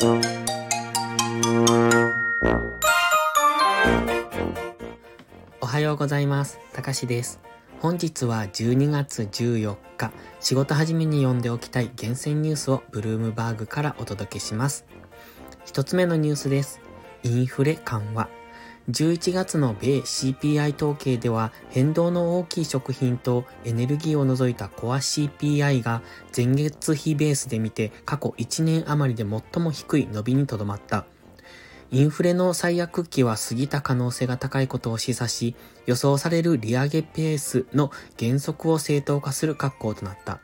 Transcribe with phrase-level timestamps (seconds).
[0.00, 0.06] お
[5.66, 6.60] はようございます。
[6.72, 7.40] たかしです。
[7.80, 14.84] 本日は12月14日、仕事始めに読んでおきたい厳選ニュースをブルームバーグからお届けします。
[15.64, 16.80] 一つ目のニュースです。
[17.24, 18.28] インフレ緩和。
[18.88, 26.00] 11月の米 CPI 統計では変動の大きい食品とエネルギーを除いたコア CPI が
[26.34, 31.04] 前月比ベースで見て過去1年余りで最も低い伸びにとどまった。
[31.90, 35.54] インフレの最悪期は過ぎた可能性が高いことを示唆し、
[35.86, 40.40] 予想される利上げペースの減速を正当化する格好となった。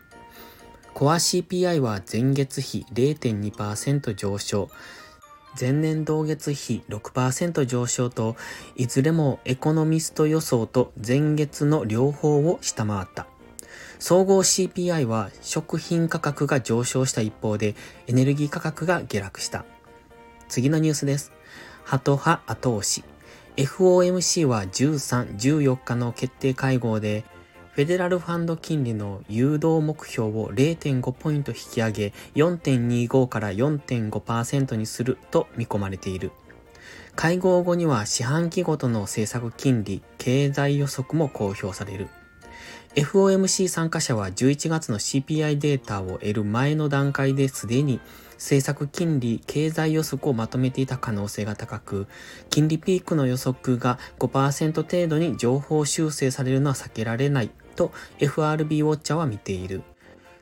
[0.95, 4.71] コア CPI は前月比0.2%上昇、
[5.59, 8.37] 前年同月比6%上昇と、
[8.77, 13.27] いずれもエコノミスト予想と前月の両方を下回った。
[13.99, 17.75] 総合 CPI は食品価格が上昇した一方で
[18.07, 19.65] エネルギー価格が下落した。
[20.49, 21.33] 次のニュースです。
[21.85, 23.05] ハト派後押し。
[23.57, 27.25] FOMC は13、14日の決定会合で、
[27.75, 36.31] フェデラルファンド金利の誘導目標を0.5ポイント引き上げ、4.25から4.5%にすると見込まれている。
[37.17, 42.07] 会合後には四半期ごとの政策金利、経済予測も公表される。
[42.95, 47.99] FOMC 参加者は11月の CPI データを得る前の段階ですでに
[48.35, 52.07] 政策金利、経済予測をまとめていた可能性が高く、
[52.51, 59.83] 金利ピークの予測が5%程度に情報修正されるのは避けられないと FRB ウォッチャーは見ている。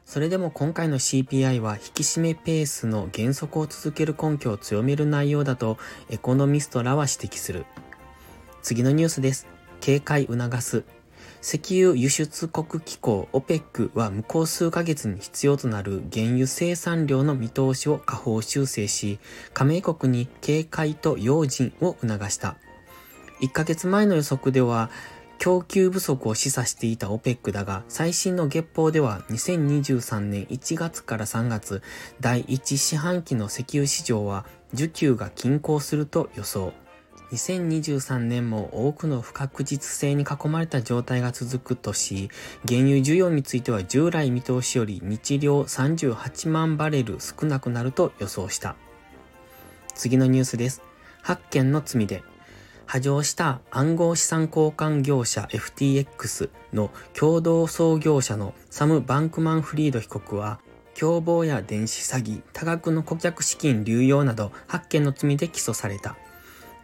[0.05, 5.79] それでも今回の CPI は引き締めペースの減速を続ける根拠を強める内容だと
[6.11, 7.65] エコノミストらは指摘する。
[8.63, 9.47] 次のニュースです。
[9.81, 10.85] 警戒促す。
[11.43, 19.19] 石油輸出国機構 OPEC は向こう数ヶ月に必要となる原油生産量の見通しを下方修正し、
[19.53, 22.57] 加盟国に警戒と用心を促した。
[23.41, 24.89] 1ヶ月前の予測では、
[25.39, 31.83] 供給不足を示唆していた OPEC だが、最新の月報では2023年1月から3月、
[32.21, 36.73] 第1四半期の石油市場は需給が均衡すると予想。
[37.33, 42.31] 2023年も多くの不確実性に囲まれた状態が続くとし、
[42.69, 48.77] 原油需要については従来見通しより日量38万バレル少なくなると予想した。
[49.95, 50.83] 次のニュースです。
[51.23, 52.23] 発見の罪で、
[52.85, 60.61] 波状した暗号資産交換業者 FTX の共同創業者のサム・バンクマンフリード被告は、
[60.99, 66.17] 共謀や電子詐欺、多額の顧客資金流用など発見の罪で起訴された。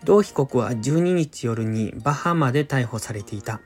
[0.05, 3.61] 同被告は12日夜にバハマで逮捕されていた。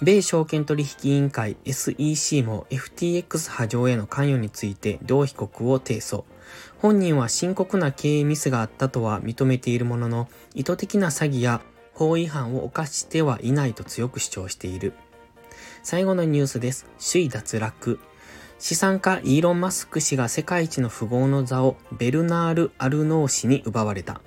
[0.00, 6.24] 米証券取引委員会 SEC も FTX 波状への関与について同被告を提訴。
[6.78, 11.60] 本人は深刻な経営ミスがあったとは認めているものの、意図的な詐欺や
[11.94, 14.92] 法違反を犯してはいないと強く主張している。
[15.82, 16.86] 最後のニュースです。
[17.04, 17.98] 首位脱落。
[18.60, 24.20] 資産家イーロン・マスク氏が世界一の富豪の座をベルナール・アルノー氏に奪われた。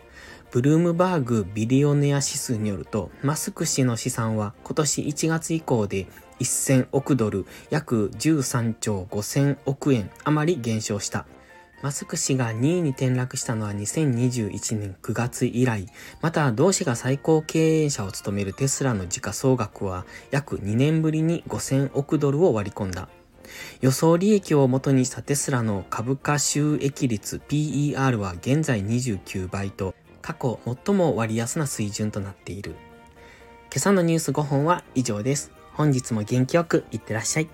[0.51, 6.07] ブルームバーグビリオネア指数によると、マスク氏の資産は今年1月以降で
[6.41, 11.25] 1000億ドル、約13兆5000億円余り減少した。
[11.81, 15.87] マスク氏が2位に転落したのは2021年9月以来、
[16.19, 23.07] また同氏が最高経営者を務めるテスラの時価総額は約2年ぶりに5000億ドルを割り込んだ。
[23.81, 32.75] 予想利益を元にしたテスラの株価収益率 PER は現在29倍と過去最も割安な水準となっている。
[33.71, 35.51] 今朝のニュース5本は以上です。
[35.73, 37.49] 本日も元気よくいってらっしゃい。